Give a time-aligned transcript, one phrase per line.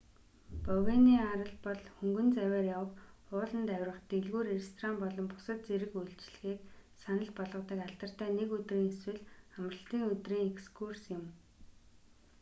[0.65, 3.03] бовений арал бол хөнгөн завиар явах
[3.35, 6.59] ууланд авирах дэлгүүр ресторан болон бусад зэрэг үйлчилгээг
[7.03, 9.21] санал болгодог алдартай нэг өдрийн эсвэл
[9.57, 11.23] амралтын өдрийн экскурс юм